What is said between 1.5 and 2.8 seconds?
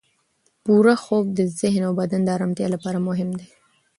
ذهن او بدن د ارامتیا